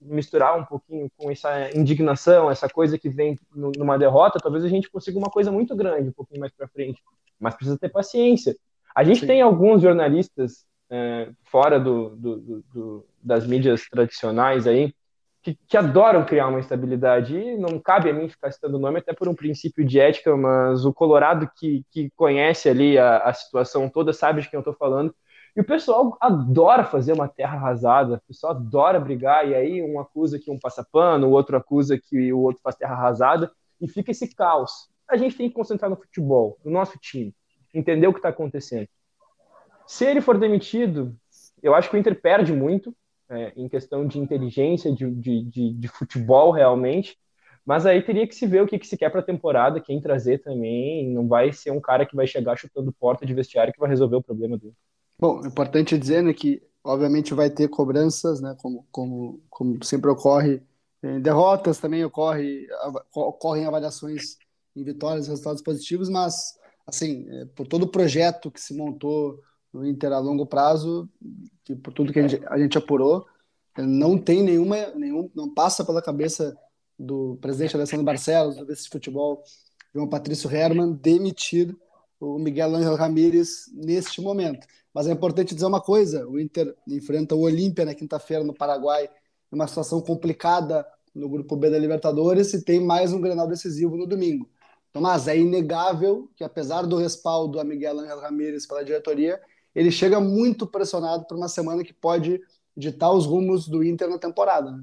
[0.00, 4.90] misturar um pouquinho com essa indignação, essa coisa que vem numa derrota, talvez a gente
[4.90, 7.02] consiga uma coisa muito grande um pouquinho mais para frente.
[7.40, 8.54] Mas precisa ter paciência.
[8.98, 9.26] A gente Sim.
[9.28, 14.92] tem alguns jornalistas é, fora do, do, do, das mídias tradicionais aí,
[15.40, 17.36] que, que, adoram criar uma instabilidade.
[17.36, 20.36] E não cabe a mim ficar citando o nome, até por um princípio de ética,
[20.36, 24.62] mas o Colorado que, que conhece ali a, a situação toda sabe de quem eu
[24.62, 25.14] estou falando.
[25.54, 30.00] E o pessoal adora fazer uma terra arrasada, o pessoal adora brigar, e aí um
[30.00, 33.48] acusa que um passa pano, o outro acusa que o outro faz terra arrasada,
[33.80, 34.88] e fica esse caos.
[35.08, 37.32] A gente tem que concentrar no futebol, no nosso time,
[37.74, 38.88] entender o que está acontecendo.
[39.86, 41.16] Se ele for demitido,
[41.62, 42.94] eu acho que o Inter perde muito
[43.30, 47.16] é, em questão de inteligência, de, de, de, de, futebol realmente.
[47.64, 50.00] Mas aí teria que se ver o que, que se quer para a temporada, quem
[50.00, 51.08] trazer também.
[51.10, 54.16] Não vai ser um cara que vai chegar chutando porta de vestiário que vai resolver
[54.16, 54.74] o problema dele.
[55.20, 60.10] Bom, é importante dizer né, que, obviamente, vai ter cobranças, né, como, como, como sempre
[60.10, 60.62] ocorre
[61.02, 62.66] em derrotas, também ocorre,
[63.14, 64.36] ocorrem avaliações
[64.74, 66.54] em vitórias resultados positivos, mas,
[66.88, 69.38] assim, é, por todo o projeto que se montou
[69.72, 71.06] no Inter a longo prazo,
[71.62, 73.26] que por tudo que a gente, a gente apurou,
[73.76, 76.56] não tem nenhuma, nenhum, não passa pela cabeça
[76.98, 79.42] do presidente Alessandro Barcelos, do vice de futebol,
[79.94, 81.76] João Patrício Herman, demitir
[82.18, 84.66] o Miguel Ángel Ramírez neste momento.
[84.92, 89.08] Mas é importante dizer uma coisa: o Inter enfrenta o Olímpia na quinta-feira no Paraguai,
[89.52, 94.06] uma situação complicada no grupo B da Libertadores, e tem mais um Grenal decisivo no
[94.06, 94.48] domingo.
[94.98, 99.40] Tomás, é inegável que, apesar do respaldo a Miguel Ángel Ramírez pela diretoria,
[99.72, 102.40] ele chega muito pressionado para uma semana que pode
[102.76, 104.72] ditar os rumos do Inter na temporada.
[104.72, 104.82] Né?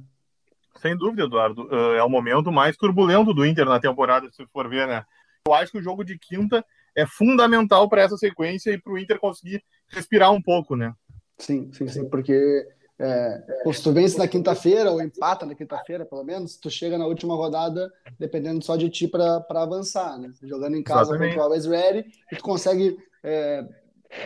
[0.77, 1.67] Sem dúvida, Eduardo.
[1.97, 5.03] É o momento mais turbulento do Inter na temporada, se for ver, né?
[5.45, 8.97] Eu acho que o jogo de quinta é fundamental para essa sequência e para o
[8.97, 10.93] Inter conseguir respirar um pouco, né?
[11.37, 12.65] Sim, sim, sim, porque
[12.97, 17.05] é, se tu vence na quinta-feira, ou empata na quinta-feira, pelo menos, tu chega na
[17.05, 20.31] última rodada dependendo só de ti para avançar, né?
[20.43, 21.31] Jogando em casa Exatamente.
[21.31, 22.05] contra o Always Ready,
[22.37, 23.67] tu consegue, é,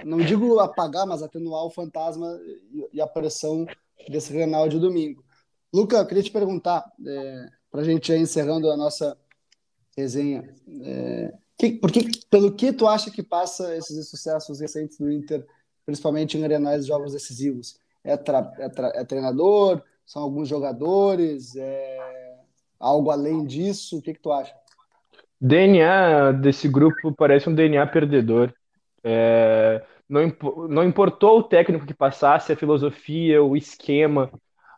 [0.05, 2.39] não digo apagar, mas atenuar o fantasma
[2.93, 3.65] e a pressão
[4.07, 5.23] desse Grenal de domingo.
[5.73, 9.17] Luca, eu queria te perguntar, é, para a gente ir encerrando a nossa
[9.97, 10.47] resenha,
[10.83, 15.45] é, que, porque, pelo que tu acha que passa esses sucessos recentes do Inter,
[15.85, 17.77] principalmente em arenais de jogos decisivos?
[18.03, 19.81] É, tra, é, tra, é, treinador?
[20.05, 21.55] São alguns jogadores?
[21.55, 22.37] É
[22.79, 23.97] algo além disso?
[23.97, 24.53] O que, que tu acha?
[25.39, 28.53] DNA desse grupo parece um DNA perdedor.
[29.03, 30.21] É, não,
[30.67, 34.31] não importou o técnico que passasse, a filosofia, o esquema,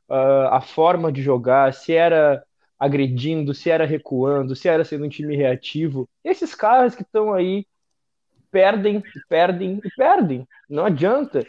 [0.10, 2.44] a forma de jogar, se era
[2.78, 6.10] agredindo, se era recuando, se era sendo um time reativo.
[6.24, 7.66] Esses caras que estão aí
[8.52, 10.48] perdem, perdem e perdem.
[10.70, 11.46] Não adianta.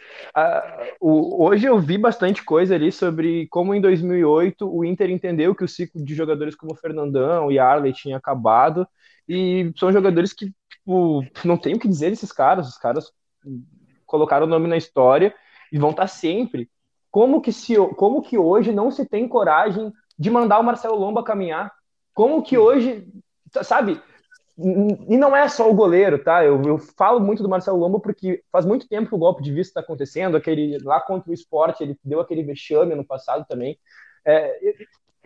[0.99, 5.63] o, hoje eu vi bastante coisa ali sobre como em 2008 o Inter entendeu que
[5.63, 8.87] o ciclo de jogadores como Fernandão e Arley tinha acabado
[9.27, 12.67] e são jogadores que tipo, não tem o que dizer desses caras.
[12.67, 13.11] Os caras
[14.05, 15.33] colocaram o nome na história
[15.71, 16.69] e vão estar sempre.
[17.11, 21.23] Como que, se, como que hoje não se tem coragem de mandar o Marcelo Lomba
[21.23, 21.71] caminhar.
[22.13, 23.07] Como que hoje,
[23.63, 24.01] sabe?
[24.57, 26.45] E não é só o goleiro, tá?
[26.45, 29.51] Eu, eu falo muito do Marcelo Lomba porque faz muito tempo que o golpe de
[29.51, 30.37] vista está acontecendo.
[30.37, 33.77] Aquele lá contra o esporte, ele deu aquele vexame no passado também.
[34.25, 34.59] É,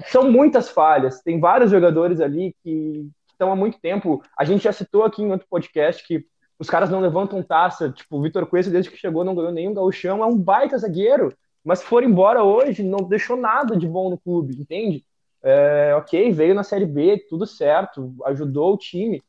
[0.05, 1.21] são muitas falhas.
[1.21, 4.23] Tem vários jogadores ali que estão há muito tempo.
[4.37, 6.25] A gente já citou aqui em outro podcast que
[6.57, 7.91] os caras não levantam taça.
[7.91, 10.23] Tipo, o Vitor Cuesta, desde que chegou, não ganhou nenhum gauchão.
[10.23, 11.33] É um baita zagueiro
[11.67, 15.05] mas for embora hoje, não deixou nada de bom no clube, entende?
[15.49, 19.23] É, ok, veio na Série B, tudo certo, ajudou o time.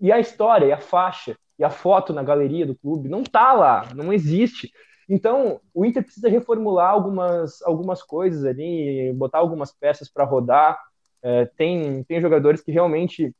[0.00, 3.52] E a história, e a faixa, e a foto na galeria do clube não tá
[3.52, 4.72] lá, não existe.
[5.08, 10.80] Então, o Inter precisa reformular algumas, algumas coisas ali, botar algumas peças para rodar.
[11.22, 13.34] É, tem, tem jogadores que realmente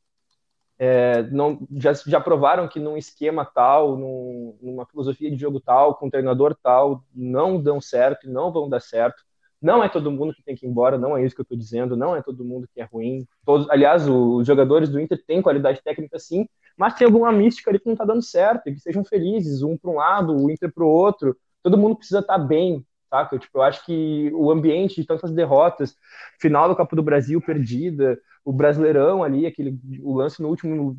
[0.78, 5.96] é, não, já, já provaram que num esquema tal, num, numa filosofia de jogo tal,
[5.96, 9.22] com um treinador tal, não dão certo não vão dar certo.
[9.62, 11.56] Não é todo mundo que tem que ir embora, não é isso que eu estou
[11.56, 13.24] dizendo, não é todo mundo que é ruim.
[13.44, 17.78] Todos, aliás, os jogadores do Inter têm qualidade técnica sim, mas tem alguma mística ali
[17.78, 20.72] que não está dando certo, e que sejam felizes, um para um lado, o Inter
[20.72, 21.36] para o outro.
[21.62, 23.38] Todo mundo precisa estar tá bem, saca?
[23.38, 25.96] Tipo, eu acho que o ambiente de tantas derrotas,
[26.40, 30.96] final do Copa do Brasil perdida, o Brasileirão ali, aquele o lance no último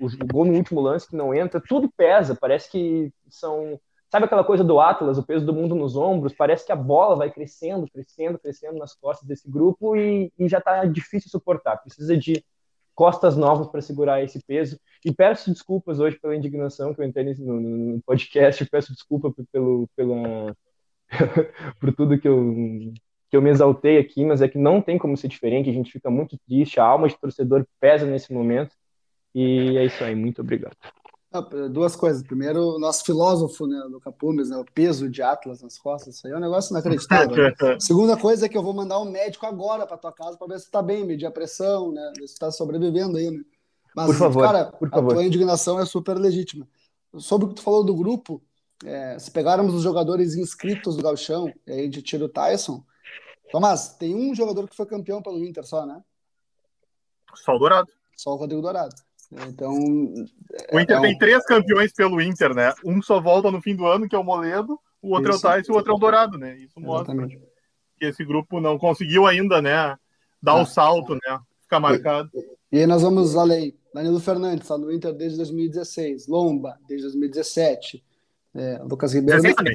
[0.00, 3.78] o, o gol no último lance que não entra, tudo pesa, parece que são
[4.10, 6.32] Sabe aquela coisa do Atlas, o peso do mundo nos ombros?
[6.32, 10.58] Parece que a bola vai crescendo, crescendo, crescendo nas costas desse grupo e, e já
[10.58, 11.76] está difícil suportar.
[11.76, 12.44] Precisa de
[12.92, 14.78] costas novas para segurar esse peso.
[15.04, 19.88] E peço desculpas hoje pela indignação que eu entrei no, no podcast, peço desculpa pelo,
[19.94, 20.56] pela,
[21.78, 22.92] por tudo que eu,
[23.30, 25.92] que eu me exaltei aqui, mas é que não tem como ser diferente, a gente
[25.92, 28.74] fica muito triste, a alma de torcedor pesa nesse momento,
[29.34, 30.76] e é isso aí, muito obrigado.
[31.70, 32.22] Duas coisas.
[32.22, 36.26] Primeiro, o nosso filósofo, né, do Capumes, né, o peso de Atlas nas costas, isso
[36.26, 37.36] aí é um negócio inacreditável.
[37.36, 37.54] Né?
[37.78, 40.58] Segunda coisa é que eu vou mandar um médico agora para tua casa para ver
[40.58, 43.44] se está bem, medir a pressão, né, ver se está sobrevivendo aí, né?
[43.94, 45.12] Mas, por favor, cara, por favor.
[45.12, 46.66] a tua indignação é super legítima.
[47.16, 48.42] Sobre o que tu falou do grupo,
[48.84, 52.84] é, se pegarmos os jogadores inscritos do Galchão, e aí a gente tira o Tyson,
[53.50, 56.00] Tomás, tem um jogador que foi campeão pelo Inter só, né?
[57.34, 57.90] Só o Dourado.
[58.16, 58.94] Só o Rodrigo Dourado.
[59.48, 59.74] Então.
[60.72, 61.18] O Inter é, tem um...
[61.18, 62.72] três campeões pelo Inter, né?
[62.84, 65.46] Um só volta no fim do ano, que é o Moledo, o outro Isso.
[65.46, 66.56] é o Tyson e o outro é o Dourado, né?
[66.56, 67.40] Isso mostra Exatamente.
[67.98, 69.96] que esse grupo não conseguiu ainda, né?
[70.42, 70.66] Dar o ah.
[70.66, 71.40] salto, né?
[71.62, 72.30] Ficar marcado.
[72.72, 73.74] E aí nós vamos além.
[73.92, 78.04] Danilo Fernandes está no Inter desde 2016, Lomba desde 2017,
[78.54, 79.40] é, Lucas Ribeiro.
[79.40, 79.70] É verdade,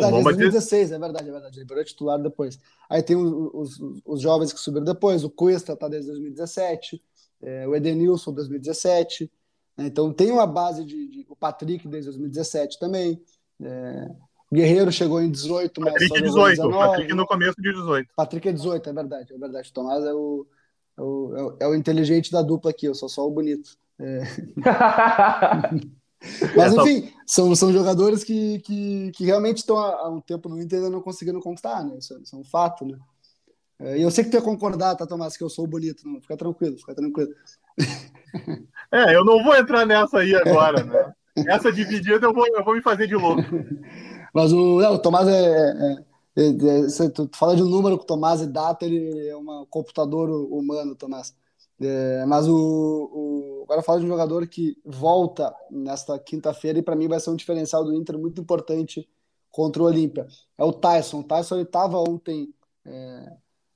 [0.00, 1.58] não, 2016, é verdade, é verdade.
[1.60, 2.58] Ribeiro é titular depois.
[2.88, 7.02] Aí tem os, os, os jovens que subiram depois, o Cuesta está desde 2017,
[7.42, 9.30] é, o Edenilson 2017.
[9.76, 9.86] Né?
[9.86, 13.22] Então tem uma base de, de, O Patrick desde 2017 também.
[13.60, 14.08] É,
[14.52, 15.92] Guerreiro chegou em 18, mas.
[15.92, 16.78] Patrick é 18, 19.
[16.78, 18.08] Patrick no começo de 18.
[18.14, 19.72] Patrick é 18, é verdade, é verdade.
[19.72, 20.46] Tomás é o,
[20.98, 23.76] é o, é o, é o inteligente da dupla aqui, eu sou só o bonito.
[23.98, 24.22] É.
[26.56, 30.60] Mas enfim, são, são jogadores que, que, que realmente estão há, há, um tempo no
[30.60, 31.96] Inter e não conseguiram conquistar, né?
[31.98, 32.96] Isso, isso é um fato, né?
[33.82, 36.06] É, eu sei que tu ia concordar, tá, Tomás, que eu sou bonito.
[36.06, 37.34] Não, fica tranquilo, fica tranquilo.
[38.90, 41.12] É, eu não vou entrar nessa aí agora, né?
[41.46, 43.42] Essa dividida eu vou, eu vou me fazer de louco.
[44.34, 45.96] Mas o, não, o Tomás é, é,
[46.36, 49.66] é, é tu fala de um número com o Tomás e data, ele é um
[49.68, 51.34] computador humano, Tomás.
[51.80, 56.94] É, mas o, o, agora fala de um jogador que volta nesta quinta-feira e para
[56.94, 59.08] mim vai ser um diferencial do Inter muito importante
[59.50, 60.26] contra o Olímpia.
[60.56, 61.20] É o Tyson.
[61.20, 63.32] O Tyson ele estava ontem é,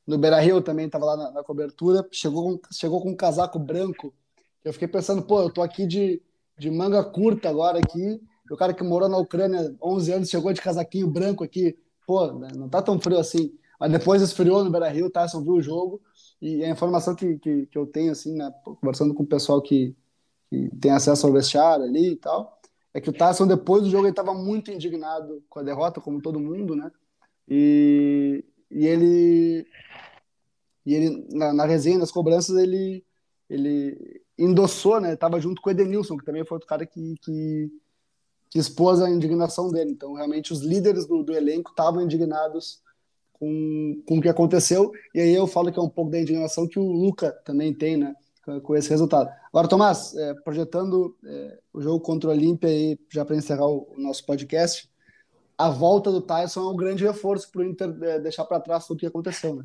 [0.06, 4.14] no Beira Rio também, estava lá na, na, cobertura, chegou, chegou com um casaco branco.
[4.64, 6.22] Eu fiquei pensando, pô, eu tô aqui de,
[6.58, 10.60] de manga curta agora aqui, o cara que morou na Ucrânia 11 anos chegou de
[10.60, 13.52] casaquinho branco aqui, pô, né, não tá tão frio assim.
[13.78, 16.00] Mas depois esfriou no Beira Rio, Tyson viu o jogo,
[16.40, 19.94] e a informação que, que, que eu tenho, assim, né, conversando com o pessoal que,
[20.48, 22.58] que tem acesso ao vestiário ali e tal,
[22.94, 26.22] é que o Tyson, depois do jogo, ele estava muito indignado com a derrota, como
[26.22, 26.90] todo mundo, né?
[27.46, 29.66] E, e ele,
[30.86, 33.04] e ele na, na resenha, nas cobranças, ele,
[33.50, 35.14] ele endossou, né?
[35.14, 37.70] Estava junto com o Edenilson, que também foi outro cara que, que,
[38.48, 39.90] que expôs a indignação dele.
[39.90, 42.80] Então, realmente, os líderes do, do elenco estavam indignados
[43.32, 44.92] com, com o que aconteceu.
[45.12, 47.96] E aí eu falo que é um pouco da indignação que o Luca também tem,
[47.96, 48.14] né?
[48.62, 49.28] Com esse resultado.
[49.48, 53.88] Agora, Tomás, é, projetando é, o jogo contra o Olímpia aí, já para encerrar o,
[53.96, 54.88] o, nosso podcast,
[55.58, 58.86] a volta do Tyson é um grande reforço para o Inter é, deixar para trás
[58.86, 59.64] tudo o que aconteceu, né?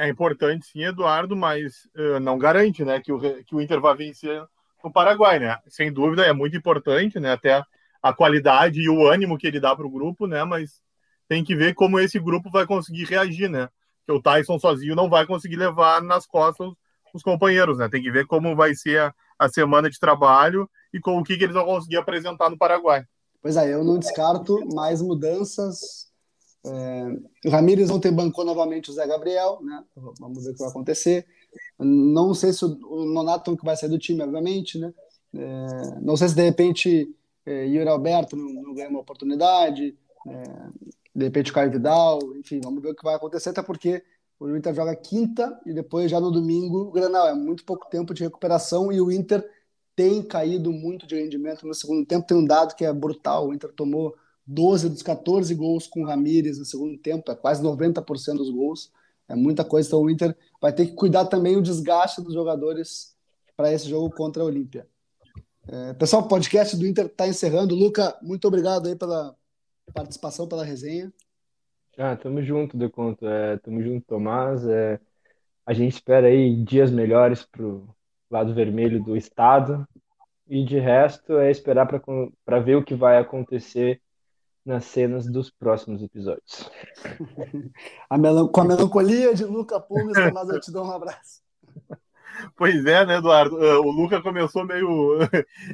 [0.00, 3.94] É importante, sim, Eduardo, mas uh, não garante, né, que o, que o Inter vai
[3.94, 4.42] vencer
[4.82, 5.58] no Paraguai, né?
[5.68, 7.32] Sem dúvida é muito importante, né?
[7.32, 7.62] Até
[8.02, 10.42] a qualidade e o ânimo que ele dá para o grupo, né?
[10.42, 10.80] Mas
[11.28, 13.68] tem que ver como esse grupo vai conseguir reagir, né?
[14.06, 16.72] Que o Tyson sozinho não vai conseguir levar nas costas
[17.12, 17.86] os companheiros, né?
[17.90, 21.36] Tem que ver como vai ser a, a semana de trabalho e com o que,
[21.36, 23.04] que eles vão conseguir apresentar no Paraguai.
[23.42, 26.09] Pois é, eu não descarto mais mudanças.
[26.64, 29.82] É, o Ramires ontem bancou novamente o Zé Gabriel, né?
[30.18, 31.26] Vamos ver o que vai acontecer.
[31.78, 34.92] Não sei se o Nonato que vai sair do time, obviamente, né?
[35.34, 37.08] É, não sei se de repente
[37.46, 39.96] é, Yuri Alberto não, não ganha uma oportunidade.
[40.26, 40.42] É,
[41.14, 44.02] de repente o Caio Vidal, enfim, vamos ver o que vai acontecer, até porque
[44.38, 47.28] o Inter joga quinta e depois já no domingo o Granal.
[47.28, 49.46] É muito pouco tempo de recuperação e o Inter
[49.94, 52.26] tem caído muito de rendimento no segundo tempo.
[52.26, 54.14] Tem um dado que é brutal: o Inter tomou
[54.50, 58.92] 12 dos 14 gols com o Ramires no segundo tempo, é quase 90% dos gols.
[59.28, 59.86] É muita coisa.
[59.86, 63.16] Então o Inter vai ter que cuidar também o desgaste dos jogadores
[63.56, 64.88] para esse jogo contra a Olímpia.
[65.68, 67.76] É, pessoal, o podcast do Inter está encerrando.
[67.76, 69.36] Luca, muito obrigado aí pela,
[69.94, 71.12] participação pela resenha.
[71.96, 73.24] Ah, tamo junto, Deconto.
[73.28, 74.66] É, tamo junto, Tomás.
[74.66, 74.98] É,
[75.64, 77.88] a gente espera aí dias melhores pro
[78.28, 79.86] lado vermelho do estado.
[80.48, 81.86] E de resto é esperar
[82.44, 84.00] para ver o que vai acontecer
[84.64, 86.70] nas cenas dos próximos episódios.
[88.08, 91.40] a melan com a melancolia de Luca Pumes, Tomás, eu te dou um abraço.
[92.56, 93.56] Pois é, né, Eduardo?
[93.56, 95.28] Uh, o Luca começou meio uh,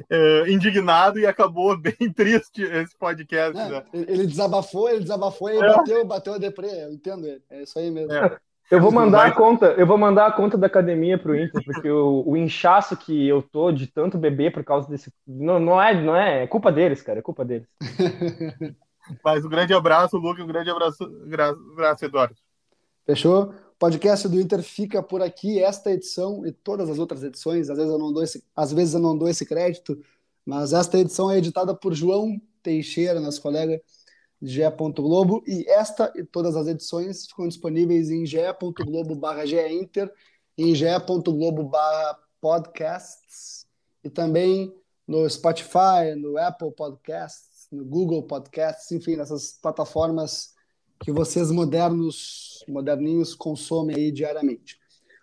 [0.49, 3.57] indignado e acabou bem triste esse podcast.
[3.57, 3.83] É, né?
[3.93, 5.59] Ele desabafou, ele desabafou e é.
[5.59, 6.83] bateu, bateu a deprê.
[6.83, 7.41] Eu entendo ele.
[7.49, 8.11] É isso aí mesmo.
[8.11, 8.37] É.
[8.69, 11.89] Eu vou mandar a conta, eu vou mandar a conta da academia pro Inter, porque
[11.89, 15.11] o, o inchaço que eu tô de tanto beber por causa desse.
[15.25, 17.67] Não, não, é, não é, é culpa deles, cara, é culpa deles.
[19.23, 21.03] Mas um grande abraço, Luca, um grande abraço,
[21.71, 22.35] abraço Eduardo.
[23.05, 23.53] Fechou?
[23.79, 27.69] podcast do Inter fica por aqui, esta edição e todas as outras edições.
[27.69, 30.01] Às vezes eu não dou esse, às vezes eu não dou esse crédito,
[30.45, 33.79] mas esta edição é editada por João Teixeira, nosso colega
[34.41, 34.61] de GE.
[34.95, 40.11] Globo, e esta e todas as edições ficam disponíveis em ge.globo/geinter,
[40.57, 43.67] em ge.globo/podcasts
[44.03, 44.73] e também
[45.07, 50.55] no Spotify, no Apple Podcasts, no Google Podcasts, enfim, nessas plataformas
[50.99, 54.79] que vocês modernos, moderninhos consomem aí diariamente.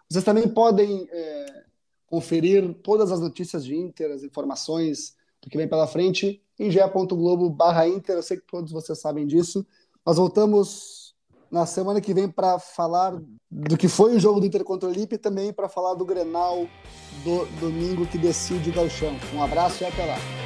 [0.09, 1.64] Vocês também podem é,
[2.07, 7.51] conferir todas as notícias de Inter, as informações do que vem pela frente em ge.globo
[7.51, 8.17] barra Inter.
[8.17, 9.67] Eu sei que todos vocês sabem disso.
[10.05, 11.15] Nós voltamos
[11.50, 13.17] na semana que vem para falar
[13.50, 16.05] do que foi o jogo do Inter contra o Lipe e também para falar do
[16.05, 16.67] Grenal
[17.23, 19.17] do domingo que decide o Galchão.
[19.35, 20.44] Um abraço e até lá.